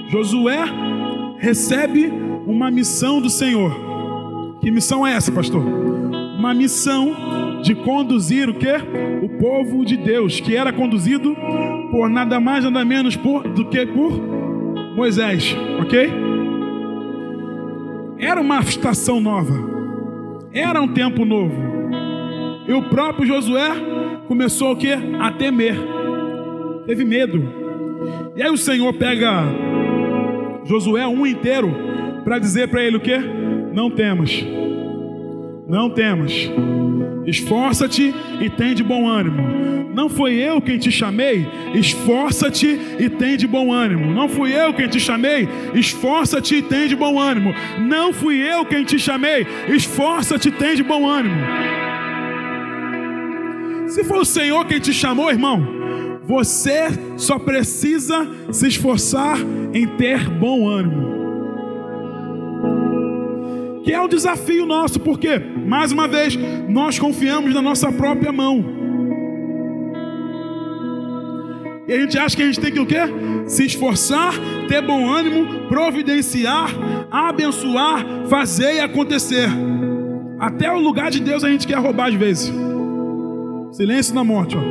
[0.08, 0.64] Josué
[1.38, 2.10] recebe
[2.46, 4.58] uma missão do Senhor.
[4.62, 5.62] Que missão é essa, pastor?
[5.62, 8.72] Uma missão de conduzir o que?
[9.22, 11.36] O povo de Deus, que era conduzido
[11.92, 14.18] por nada mais nada menos por, do que por
[14.96, 16.10] Moisés, ok?
[18.18, 19.54] Era uma estação nova,
[20.54, 21.77] era um tempo novo.
[22.68, 23.72] E o próprio Josué
[24.28, 24.92] começou o que?
[24.92, 25.78] A temer.
[26.86, 27.42] Teve medo.
[28.36, 29.44] E aí o Senhor pega
[30.66, 31.74] Josué um inteiro
[32.24, 33.18] para dizer para ele o que?
[33.74, 34.46] Não temas.
[35.68, 36.34] Não temas.
[37.26, 39.68] Esforça-te e tem de bom ânimo.
[39.94, 44.14] Não foi eu quem te chamei, esforça-te e tem de bom ânimo.
[44.14, 47.52] Não fui eu quem te chamei, esforça-te e tem de bom ânimo.
[47.80, 51.36] Não fui eu quem te chamei, esforça-te e tem de bom ânimo.
[53.88, 55.66] Se for o Senhor quem te chamou, irmão,
[56.24, 59.38] você só precisa se esforçar
[59.74, 61.18] em ter bom ânimo.
[63.84, 68.76] Que é o desafio nosso, porque, mais uma vez, nós confiamos na nossa própria mão.
[71.88, 73.00] E a gente acha que a gente tem que o quê?
[73.48, 74.34] Se esforçar,
[74.68, 76.70] ter bom ânimo, providenciar,
[77.10, 79.48] abençoar, fazer e acontecer.
[80.38, 82.54] Até o lugar de Deus a gente quer roubar às vezes.
[83.78, 84.62] Silêncio na morte, ó.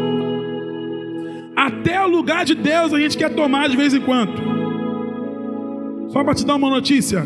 [1.55, 4.33] Até o lugar de Deus a gente quer tomar de vez em quando.
[6.09, 7.25] Só para te dar uma notícia: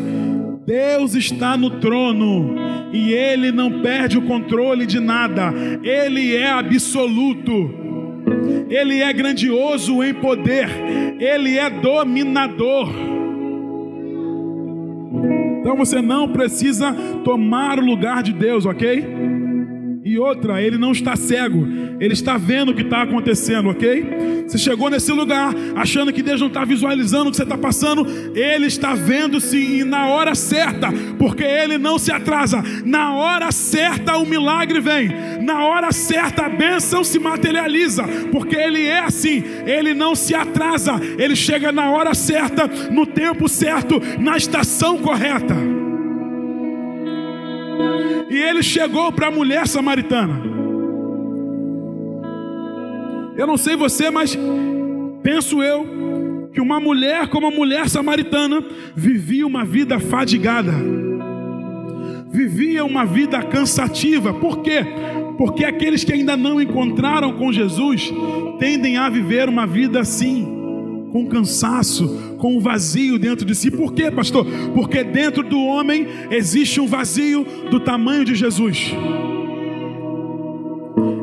[0.63, 2.55] Deus está no trono
[2.93, 7.73] e Ele não perde o controle de nada, Ele é absoluto,
[8.69, 10.69] Ele é grandioso em poder,
[11.19, 12.89] Ele é dominador.
[15.61, 19.30] Então você não precisa tomar o lugar de Deus, ok?
[20.03, 21.67] E outra, ele não está cego,
[21.99, 24.43] ele está vendo o que está acontecendo, ok?
[24.47, 28.07] Você chegou nesse lugar achando que Deus não está visualizando o que você está passando,
[28.35, 33.51] ele está vendo sim, e na hora certa, porque ele não se atrasa, na hora
[33.51, 35.09] certa o milagre vem,
[35.43, 40.99] na hora certa a bênção se materializa, porque ele é assim, ele não se atrasa,
[41.19, 45.80] ele chega na hora certa, no tempo certo, na estação correta.
[48.29, 50.41] E ele chegou para a mulher samaritana.
[53.35, 54.37] Eu não sei você, mas
[55.23, 58.63] penso eu que uma mulher como a mulher samaritana
[58.95, 60.73] vivia uma vida fadigada.
[62.29, 64.33] Vivia uma vida cansativa.
[64.33, 64.85] Por quê?
[65.37, 68.13] Porque aqueles que ainda não encontraram com Jesus
[68.59, 70.60] tendem a viver uma vida assim
[71.11, 73.69] com cansaço, com um vazio dentro de si.
[73.69, 74.45] Por quê, pastor?
[74.73, 78.93] Porque dentro do homem existe um vazio do tamanho de Jesus.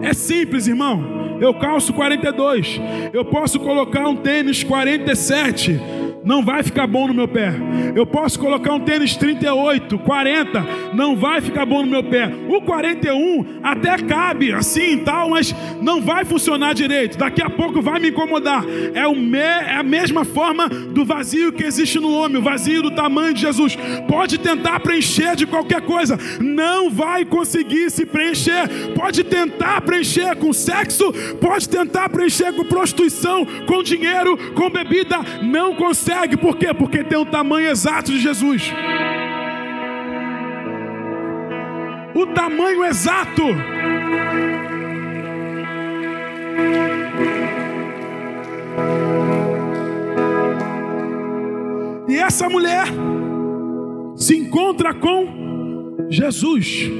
[0.02, 1.38] É simples, irmão.
[1.40, 2.80] Eu calço 42.
[3.12, 5.80] Eu posso colocar um tênis 47
[6.24, 7.54] não vai ficar bom no meu pé.
[7.94, 12.30] Eu posso colocar um tênis 38, 40, não vai ficar bom no meu pé.
[12.48, 17.18] O 41 até cabe assim e tal, mas não vai funcionar direito.
[17.18, 18.64] Daqui a pouco vai me incomodar.
[18.94, 22.82] É, o me, é a mesma forma do vazio que existe no homem, o vazio
[22.82, 23.76] do tamanho de Jesus.
[24.06, 28.68] Pode tentar preencher de qualquer coisa, não vai conseguir se preencher.
[28.94, 35.74] Pode tentar preencher com sexo, pode tentar preencher com prostituição, com dinheiro, com bebida, não
[35.74, 36.72] consegue consegue, por quê?
[36.72, 38.72] Porque tem o tamanho exato de Jesus.
[42.14, 43.42] O tamanho exato.
[52.08, 52.86] E essa mulher
[54.16, 56.90] se encontra com Jesus,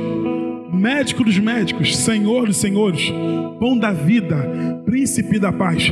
[0.70, 3.10] médico dos médicos, Senhor dos senhores,
[3.58, 4.36] pão da vida,
[4.84, 5.90] príncipe da paz.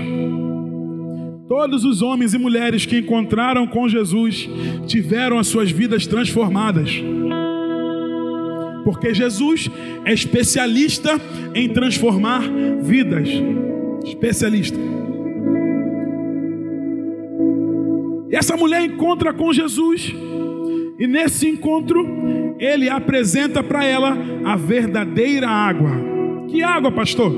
[1.49, 4.49] Todos os homens e mulheres que encontraram com Jesus
[4.87, 6.91] tiveram as suas vidas transformadas.
[8.83, 9.71] Porque Jesus
[10.05, 11.21] é especialista
[11.55, 12.43] em transformar
[12.83, 13.29] vidas.
[14.05, 14.79] Especialista.
[18.29, 20.13] E essa mulher encontra com Jesus,
[20.99, 22.05] e nesse encontro,
[22.59, 25.93] ele apresenta para ela a verdadeira água.
[26.49, 27.33] Que água, pastor?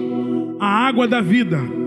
[0.58, 1.77] A água da vida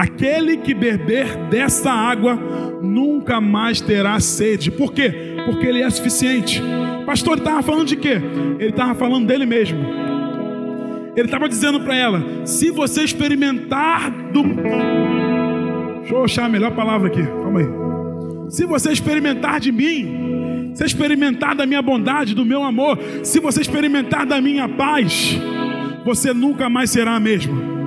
[0.00, 2.34] Aquele que beber dessa água
[2.80, 4.70] nunca mais terá sede.
[4.70, 5.36] Por quê?
[5.44, 6.62] Porque ele é suficiente.
[7.04, 8.18] Pastor, ele estava falando de quê?
[8.58, 9.78] Ele estava falando dele mesmo.
[11.14, 14.42] Ele estava dizendo para ela: se você experimentar do.
[15.98, 17.22] Deixa eu achar a melhor palavra aqui.
[17.22, 17.66] Calma aí.
[18.48, 23.60] Se você experimentar de mim, se experimentar da minha bondade, do meu amor, se você
[23.60, 25.38] experimentar da minha paz,
[26.06, 27.79] você nunca mais será a mesma.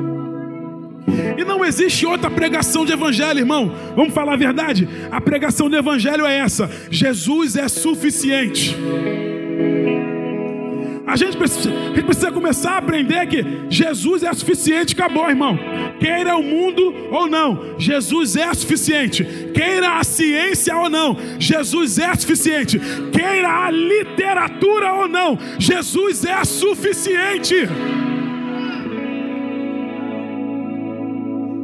[1.38, 3.74] E não existe outra pregação de evangelho, irmão.
[3.96, 4.88] Vamos falar a verdade?
[5.12, 8.76] A pregação do evangelho é essa: Jesus é suficiente.
[11.06, 15.60] A gente, precisa, a gente precisa começar a aprender que Jesus é suficiente, acabou, irmão.
[16.00, 19.24] Queira o mundo ou não, Jesus é suficiente.
[19.54, 22.80] Queira a ciência ou não, Jesus é suficiente.
[23.12, 27.67] Queira a literatura ou não, Jesus é suficiente.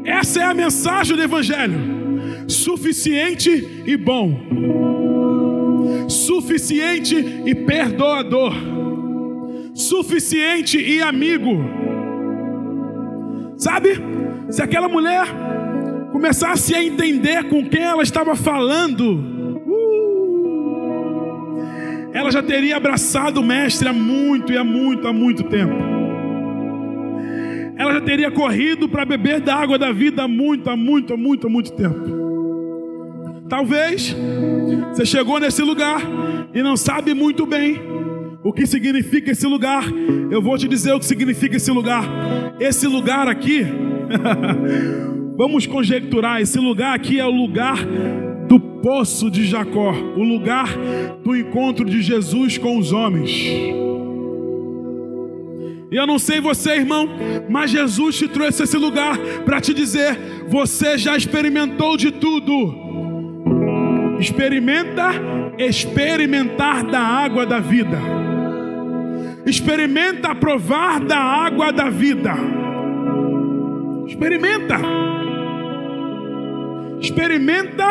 [0.09, 1.79] Essa é a mensagem do Evangelho:
[2.47, 4.39] suficiente e bom,
[6.09, 8.53] suficiente e perdoador,
[9.75, 11.63] suficiente e amigo.
[13.55, 14.01] Sabe,
[14.49, 15.27] se aquela mulher
[16.11, 19.19] começasse a entender com quem ela estava falando,
[19.67, 20.09] uh,
[22.13, 25.98] ela já teria abraçado o Mestre há muito e há muito, há muito tempo
[27.79, 31.17] ela já teria corrido para beber da água da vida há muito, há muito, há
[31.17, 32.19] muito, há muito tempo.
[33.47, 34.13] Talvez
[34.91, 36.01] você chegou nesse lugar
[36.53, 37.79] e não sabe muito bem
[38.43, 39.85] o que significa esse lugar.
[40.29, 42.03] Eu vou te dizer o que significa esse lugar.
[42.59, 43.65] Esse lugar aqui,
[45.37, 47.77] vamos conjecturar: esse lugar aqui é o lugar
[48.49, 50.67] do poço de Jacó, o lugar
[51.23, 53.88] do encontro de Jesus com os homens.
[55.91, 57.09] E eu não sei você, irmão,
[57.49, 62.87] mas Jesus te trouxe esse lugar para te dizer: você já experimentou de tudo.
[64.19, 65.11] Experimenta
[65.57, 67.99] experimentar da água da vida.
[69.45, 72.33] Experimenta provar da água da vida.
[74.07, 74.77] Experimenta.
[77.01, 77.85] Experimenta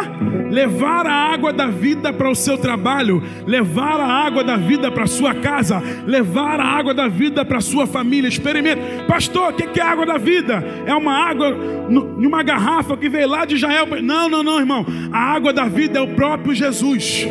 [0.51, 5.05] levar a água da vida para o seu trabalho, levar a água da vida para
[5.05, 8.29] a sua casa, levar a água da vida para a sua família.
[8.29, 9.04] Experimenta.
[9.06, 10.63] Pastor, o que é água da vida?
[10.87, 11.56] É uma água
[11.88, 13.87] em uma garrafa que veio lá de Israel.
[14.02, 14.85] Não, não, não, irmão.
[15.13, 17.27] A água da vida é o próprio Jesus.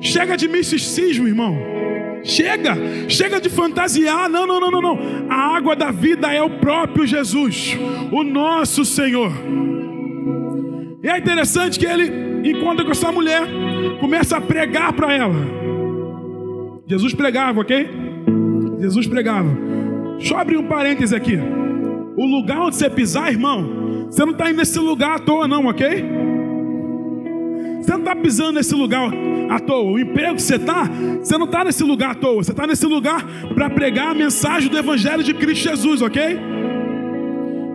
[0.00, 1.56] Chega de misticismo, irmão.
[2.22, 2.76] Chega,
[3.08, 4.28] chega de fantasiar.
[4.28, 4.98] Não, não, não, não, não.
[5.30, 7.76] A água da vida é o próprio Jesus,
[8.10, 9.32] o nosso Senhor.
[11.02, 13.42] E é interessante que ele encontra com essa mulher,
[14.00, 15.34] começa a pregar para ela.
[16.86, 17.88] Jesus pregava, ok?
[18.80, 19.48] Jesus pregava.
[20.16, 21.38] Deixa eu abrir um parêntese aqui.
[22.16, 25.66] O lugar onde você pisar, irmão, você não está indo nesse lugar à toa, não,
[25.66, 26.04] ok?
[27.80, 29.10] Você não está pisando nesse lugar
[29.48, 29.92] à toa.
[29.92, 30.90] O emprego que você está,
[31.22, 32.42] você não está nesse lugar à toa.
[32.42, 33.24] Você está nesse lugar
[33.54, 36.38] para pregar a mensagem do Evangelho de Cristo Jesus, ok?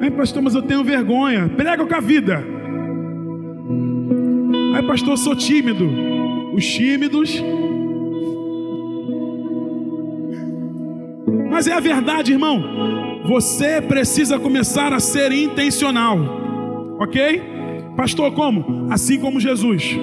[0.01, 1.49] Ai, pastor, mas eu tenho vergonha.
[1.55, 2.53] Prega com a vida.
[4.74, 5.89] Ai, pastor, eu sou tímido.
[6.53, 7.41] Os tímidos
[11.53, 13.21] Mas é a verdade, irmão.
[13.28, 16.17] Você precisa começar a ser intencional,
[16.99, 17.43] ok?
[17.95, 18.88] Pastor, como?
[18.91, 19.95] Assim como Jesus.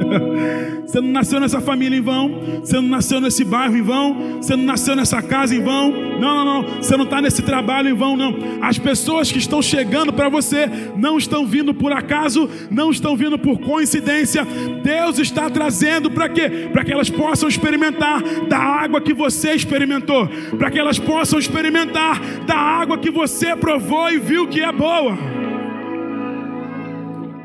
[0.86, 2.40] Você não nasceu nessa família em vão.
[2.60, 4.40] Você não nasceu nesse bairro em vão.
[4.40, 5.90] Você não nasceu nessa casa em vão.
[5.90, 6.62] Não, não, não.
[6.82, 8.36] Você não está nesse trabalho em vão, não.
[8.60, 13.38] As pessoas que estão chegando para você não estão vindo por acaso, não estão vindo
[13.38, 14.44] por coincidência.
[14.82, 16.68] Deus está trazendo para quê?
[16.72, 20.28] Para que elas possam experimentar da água que você experimentou.
[20.58, 25.16] Para que elas possam experimentar da água que você provou e viu que é boa.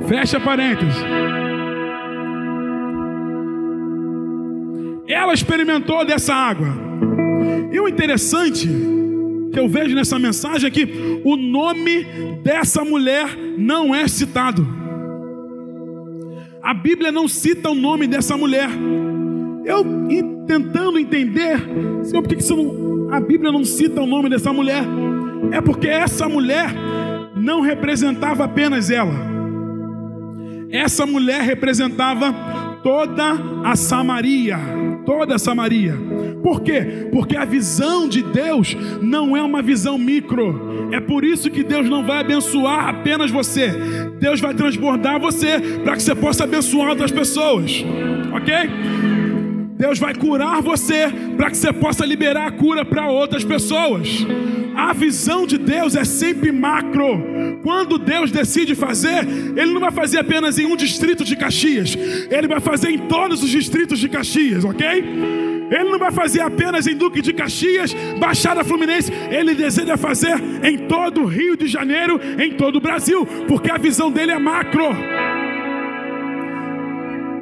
[0.07, 1.54] Fecha parênteses.
[5.07, 6.67] Ela experimentou dessa água.
[7.71, 8.67] E o interessante
[9.51, 12.03] que eu vejo nessa mensagem é que o nome
[12.43, 14.67] dessa mulher não é citado.
[16.61, 18.69] A Bíblia não cita o nome dessa mulher.
[19.63, 19.85] Eu
[20.47, 21.59] tentando entender,
[22.03, 24.83] Senhor, por que, que não, a Bíblia não cita o nome dessa mulher?
[25.51, 26.69] É porque essa mulher
[27.35, 29.13] não representava apenas ela.
[30.71, 32.33] Essa mulher representava
[32.83, 33.23] toda
[33.63, 34.57] a Samaria
[35.05, 35.95] toda Samaria.
[36.41, 37.07] Por quê?
[37.11, 40.89] Porque a visão de Deus não é uma visão micro.
[40.91, 43.71] É por isso que Deus não vai abençoar apenas você.
[44.19, 47.83] Deus vai transbordar você para que você possa abençoar outras pessoas.
[48.33, 48.53] OK?
[49.77, 54.25] Deus vai curar você para que você possa liberar a cura para outras pessoas.
[54.75, 57.59] A visão de Deus é sempre macro.
[57.63, 61.97] Quando Deus decide fazer, Ele não vai fazer apenas em um distrito de Caxias,
[62.29, 65.03] Ele vai fazer em todos os distritos de Caxias, ok?
[65.71, 70.77] Ele não vai fazer apenas em Duque de Caxias, Baixada Fluminense, ele deseja fazer em
[70.87, 74.85] todo o Rio de Janeiro, em todo o Brasil, porque a visão dele é macro.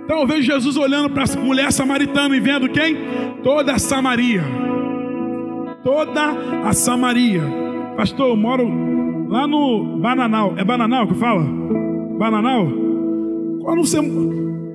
[0.04, 2.98] Então eu vejo Jesus olhando para a mulher samaritana e vendo quem?
[3.42, 4.44] Toda Samaria.
[5.84, 6.32] Toda
[6.66, 7.42] a Samaria.
[7.98, 10.54] Pastor, eu moro lá no Bananal.
[10.58, 11.44] É Bananal que fala?
[12.18, 12.66] Bananal?
[13.62, 13.98] Quando você...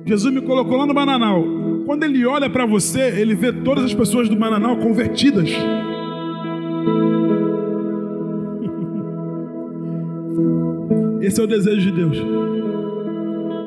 [0.05, 1.43] Jesus me colocou lá no Bananal.
[1.85, 5.49] Quando ele olha para você, ele vê todas as pessoas do Bananal convertidas.
[11.21, 12.17] Esse é o desejo de Deus.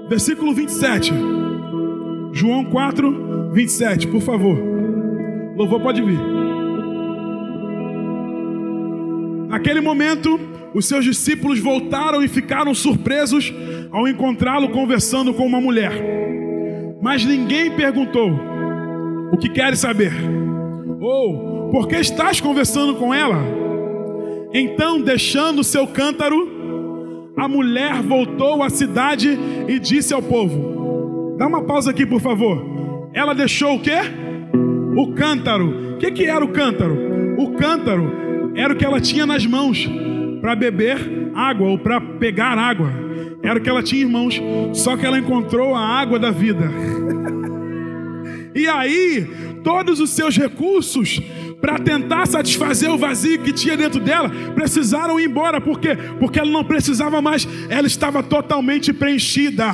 [0.08, 1.12] Versículo 27.
[2.32, 4.56] João 4, 27, por favor.
[5.56, 6.18] Louvor pode vir.
[9.52, 10.40] Naquele momento,
[10.72, 13.52] os seus discípulos voltaram e ficaram surpresos
[13.90, 15.92] ao encontrá-lo conversando com uma mulher.
[17.02, 18.30] Mas ninguém perguntou:
[19.30, 20.10] O que queres saber?
[21.02, 23.44] Ou por que estás conversando com ela?
[24.54, 29.38] Então, deixando seu cântaro, a mulher voltou à cidade
[29.68, 33.10] e disse ao povo: Dá uma pausa aqui, por favor.
[33.12, 33.98] Ela deixou o quê?
[34.96, 35.96] O cântaro.
[35.96, 37.36] O que, que era o cântaro?
[37.38, 38.22] O cântaro
[38.54, 39.88] era o que ela tinha nas mãos
[40.40, 42.92] para beber água ou para pegar água.
[43.42, 44.40] Era o que ela tinha em mãos.
[44.72, 46.70] Só que ela encontrou a água da vida.
[48.54, 49.28] e aí,
[49.64, 51.20] todos os seus recursos
[51.60, 55.60] para tentar satisfazer o vazio que tinha dentro dela, precisaram ir embora.
[55.60, 55.96] Por quê?
[56.18, 59.72] Porque ela não precisava mais, ela estava totalmente preenchida.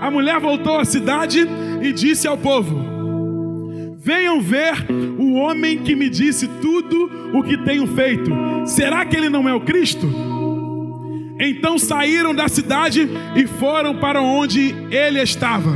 [0.00, 1.46] A mulher voltou à cidade
[1.80, 2.95] e disse ao povo:
[4.06, 4.86] Venham ver
[5.18, 8.30] o homem que me disse tudo o que tenho feito.
[8.64, 10.08] Será que ele não é o Cristo?
[11.40, 15.72] Então saíram da cidade e foram para onde ele estava.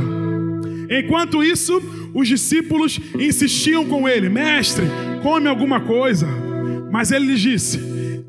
[0.89, 4.85] Enquanto isso, os discípulos insistiam com ele: Mestre,
[5.21, 6.25] come alguma coisa.
[6.89, 7.79] Mas ele lhes disse: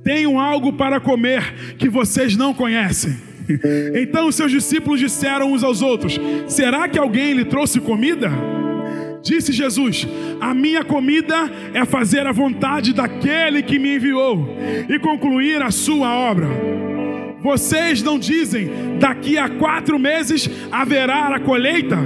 [0.02, 3.16] Tenho algo para comer que vocês não conhecem.
[3.94, 8.32] Então os seus discípulos disseram uns aos outros: Será que alguém lhe trouxe comida?
[9.22, 10.06] Disse Jesus:
[10.40, 14.56] A minha comida é fazer a vontade daquele que me enviou
[14.88, 16.48] e concluir a sua obra.
[17.40, 21.98] Vocês não dizem, daqui a quatro meses haverá a colheita?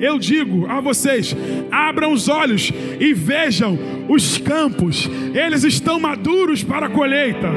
[0.00, 1.36] Eu digo a vocês:
[1.70, 7.48] abram os olhos e vejam os campos, eles estão maduros para a colheita.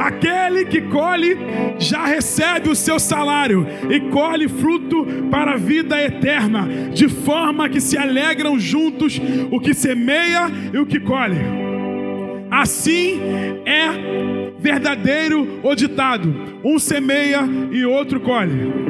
[0.00, 1.36] Aquele que colhe
[1.78, 7.82] já recebe o seu salário e colhe fruto para a vida eterna, de forma que
[7.82, 9.20] se alegram juntos
[9.50, 11.36] o que semeia e o que colhe.
[12.50, 13.20] Assim
[13.66, 16.34] é verdadeiro o ditado:
[16.64, 18.89] um semeia e outro colhe.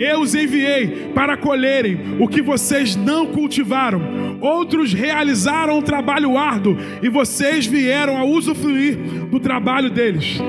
[0.00, 4.38] Eu os enviei para colherem o que vocês não cultivaram.
[4.40, 8.96] Outros realizaram um trabalho árduo e vocês vieram a usufruir
[9.30, 10.40] do trabalho deles.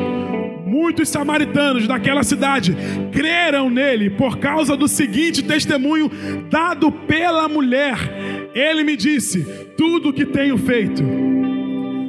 [0.66, 2.74] Muitos samaritanos daquela cidade
[3.12, 6.10] creram nele por causa do seguinte testemunho
[6.49, 7.97] dado pela mulher.
[8.56, 9.43] Ele me disse:
[9.76, 11.31] Tudo o que tenho feito.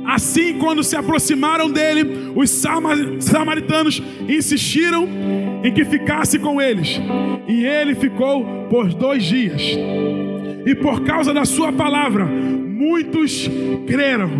[0.05, 5.09] Assim, quando se aproximaram dele, os samaritanos insistiram
[5.63, 7.01] em que ficasse com eles.
[7.47, 9.63] E ele ficou por dois dias.
[10.67, 13.49] E por causa da sua palavra, muitos
[13.87, 14.31] creram.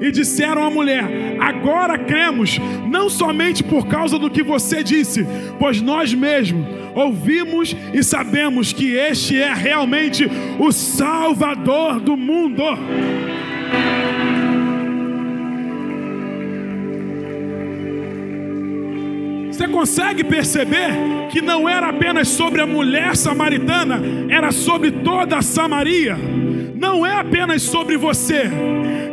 [0.00, 1.04] E disseram à mulher:
[1.40, 5.26] Agora cremos, não somente por causa do que você disse,
[5.58, 10.28] pois nós mesmos ouvimos e sabemos que este é realmente
[10.58, 12.62] o Salvador do mundo.
[19.52, 24.00] Você consegue perceber que não era apenas sobre a mulher samaritana,
[24.30, 26.16] era sobre toda a Samaria.
[26.74, 28.50] Não é apenas sobre você,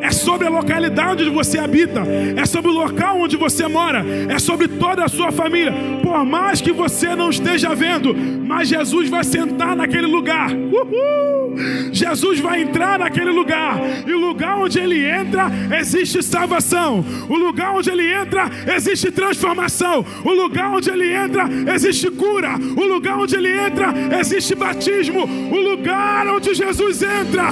[0.10, 2.02] é sobre a localidade onde você habita,
[2.36, 5.72] é sobre o local onde você mora, é sobre toda a sua família.
[6.02, 10.52] Por mais que você não esteja vendo, mas Jesus vai sentar naquele lugar.
[10.52, 11.56] Uhul!
[11.92, 15.48] Jesus vai entrar naquele lugar, e o lugar onde ele entra
[15.80, 22.10] existe salvação, o lugar onde ele entra existe transformação, o lugar onde ele entra existe
[22.10, 27.50] cura, o lugar onde ele entra existe batismo, o lugar onde Jesus entra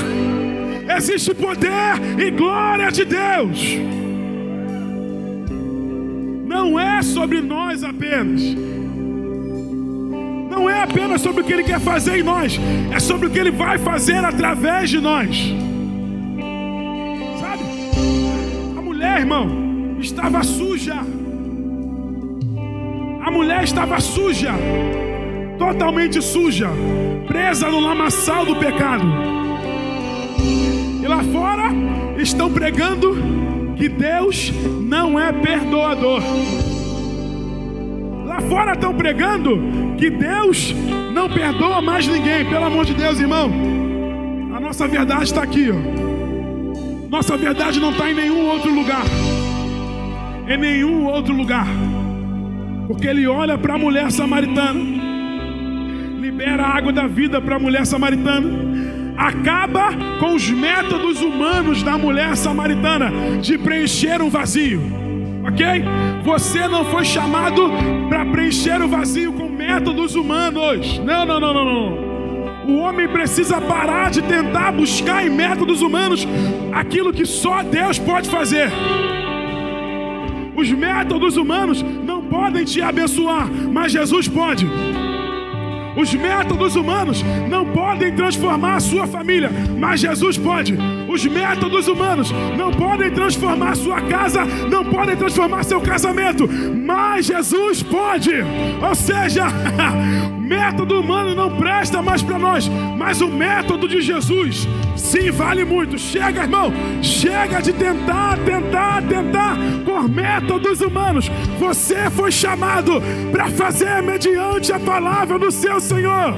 [0.96, 3.60] existe poder e glória de Deus.
[6.48, 8.42] Não é sobre nós apenas
[10.58, 12.60] não é apenas sobre o que Ele quer fazer em nós,
[12.92, 15.54] é sobre o que Ele vai fazer através de nós.
[17.40, 17.64] Sabe?
[18.76, 20.96] A mulher, irmão, estava suja.
[23.24, 24.54] A mulher estava suja,
[25.60, 26.70] totalmente suja,
[27.28, 29.37] presa no lamaçal do pecado.
[31.32, 31.72] Fora
[32.18, 33.18] estão pregando
[33.76, 34.52] que Deus
[34.82, 36.22] não é perdoador.
[38.26, 39.60] Lá fora estão pregando
[39.98, 40.74] que Deus
[41.14, 42.46] não perdoa mais ninguém.
[42.46, 43.52] Pelo amor de Deus, irmão.
[44.56, 45.70] A nossa verdade está aqui.
[45.70, 47.10] Ó.
[47.10, 49.06] Nossa verdade não está em nenhum outro lugar.
[50.48, 51.68] Em nenhum outro lugar.
[52.88, 54.80] Porque ele olha para a mulher samaritana,
[56.22, 58.50] libera a água da vida para a mulher samaritana,
[59.18, 59.90] acaba
[60.20, 63.12] com os métodos humanos da mulher samaritana
[63.42, 65.08] de preencher um vazio
[65.48, 65.66] ok?
[66.24, 67.72] Você não foi chamado
[68.10, 71.00] para preencher o vazio com métodos humanos.
[71.00, 72.08] Não, não, não, não, não.
[72.68, 76.28] O homem precisa parar de tentar buscar em métodos humanos
[76.74, 78.70] aquilo que só Deus pode fazer.
[80.56, 84.68] Os métodos humanos não podem te abençoar, mas Jesus pode.
[85.98, 90.78] Os métodos humanos não podem transformar a sua família, mas Jesus pode.
[91.10, 97.26] Os métodos humanos não podem transformar a sua casa, não podem transformar seu casamento, mas
[97.26, 98.32] Jesus pode.
[98.82, 99.46] Ou seja,
[100.48, 105.98] método humano não presta mais para nós, mas o método de Jesus sim vale muito.
[105.98, 106.72] Chega, irmão,
[107.02, 111.30] chega de tentar, tentar, tentar por métodos humanos.
[111.60, 116.34] Você foi chamado para fazer mediante a palavra do seu Senhor.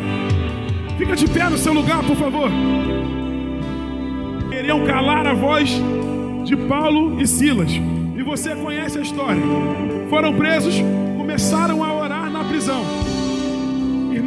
[0.98, 2.50] Fica de pé no seu lugar, por favor.
[4.50, 5.70] Queriam calar a voz
[6.44, 7.72] de Paulo e Silas.
[8.18, 9.42] E você conhece a história.
[10.10, 10.76] Foram presos,
[11.16, 12.84] começaram a orar na prisão.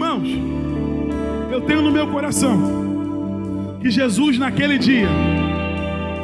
[0.02, 0.28] Irmãos,
[1.52, 5.08] eu tenho no meu coração que Jesus, naquele dia,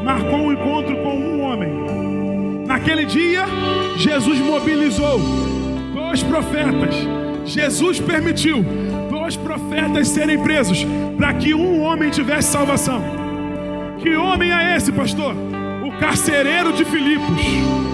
[0.05, 2.67] marcou um encontro com um homem.
[2.67, 3.45] Naquele dia,
[3.97, 5.21] Jesus mobilizou
[5.95, 6.93] dois profetas.
[7.45, 8.65] Jesus permitiu
[9.09, 10.85] dois profetas serem presos
[11.17, 13.01] para que um homem tivesse salvação.
[14.03, 15.37] Que homem é esse, pastor?
[15.87, 17.88] O carcereiro de Filipos.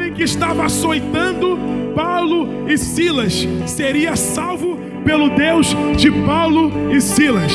[0.00, 1.58] Homem que estava açoitando
[1.94, 7.52] Paulo e Silas seria salvo pelo Deus de Paulo e Silas.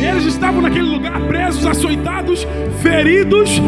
[0.00, 2.46] Eles estavam naquele lugar presos, açoitados,
[2.80, 3.60] feridos.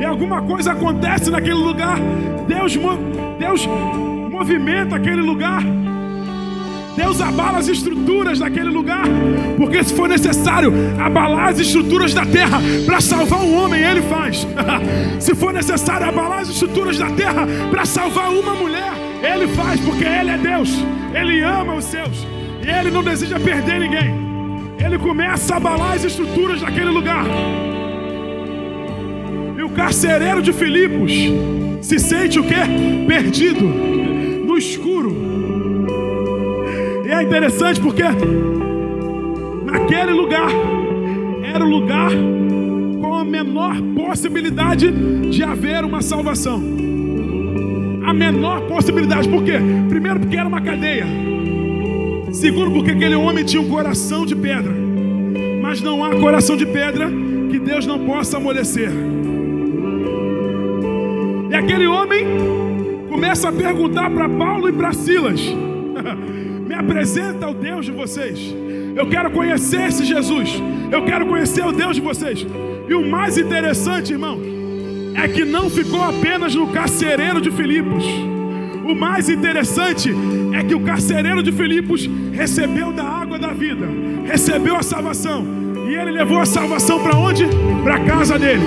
[0.00, 1.98] E alguma coisa acontece naquele lugar.
[2.48, 2.76] Deus,
[3.38, 3.68] Deus
[4.30, 5.62] movimenta aquele lugar.
[6.96, 9.04] Deus abala as estruturas daquele lugar,
[9.56, 14.46] porque se for necessário abalar as estruturas da terra para salvar um homem, Ele faz.
[15.18, 18.92] se for necessário abalar as estruturas da terra para salvar uma mulher,
[19.22, 20.70] Ele faz, porque Ele é Deus,
[21.12, 22.26] Ele ama os seus
[22.62, 24.24] e Ele não deseja perder ninguém.
[24.84, 27.24] ele começa a abalar as estruturas daquele lugar.
[29.56, 31.12] E o carcereiro de Filipos
[31.80, 32.54] se sente o quê?
[33.06, 35.53] Perdido, no escuro.
[37.04, 38.02] E é interessante porque
[39.64, 40.48] naquele lugar
[41.42, 42.10] era o lugar
[43.00, 44.90] com a menor possibilidade
[45.30, 46.62] de haver uma salvação.
[48.06, 49.58] A menor possibilidade, por quê?
[49.88, 51.06] Primeiro, porque era uma cadeia.
[52.32, 54.72] Segundo, porque aquele homem tinha um coração de pedra.
[55.62, 57.08] Mas não há coração de pedra
[57.50, 58.90] que Deus não possa amolecer.
[61.50, 62.26] E aquele homem
[63.08, 65.40] começa a perguntar para Paulo e para Silas:
[66.66, 68.54] Me apresenta o Deus de vocês.
[68.96, 70.50] Eu quero conhecer esse Jesus.
[70.90, 72.46] Eu quero conhecer o Deus de vocês.
[72.88, 74.40] E o mais interessante, irmão,
[75.14, 78.04] é que não ficou apenas no carcereiro de Filipos.
[78.84, 80.10] O mais interessante
[80.52, 83.88] é que o carcereiro de Filipos recebeu da água da vida,
[84.24, 85.46] recebeu a salvação.
[85.88, 87.46] E ele levou a salvação para onde?
[87.82, 88.62] Para a casa dele.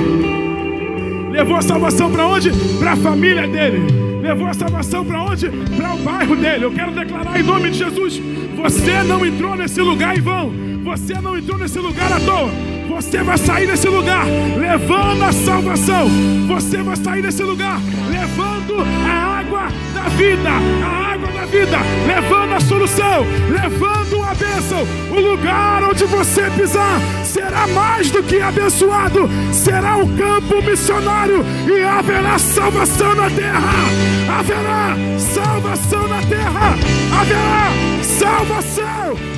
[1.31, 2.51] Levou a salvação para onde?
[2.79, 3.81] Para a família dele.
[4.27, 5.49] Levou a salvação para onde?
[5.49, 6.65] Para o bairro dele.
[6.65, 8.19] Eu quero declarar em nome de Jesus:
[8.57, 10.51] você não entrou nesse lugar em vão.
[10.83, 12.76] Você não entrou nesse lugar à toa.
[12.87, 14.25] Você vai sair desse lugar
[14.57, 16.07] levando a salvação.
[16.47, 17.79] Você vai sair desse lugar
[18.09, 21.77] levando a água da vida, a água da vida,
[22.07, 24.87] levando a solução, levando a bênção.
[25.11, 31.83] O lugar onde você pisar será mais do que abençoado, será um campo missionário e
[31.83, 34.37] haverá salvação na terra.
[34.39, 36.75] Haverá salvação na terra.
[37.19, 39.36] Haverá salvação.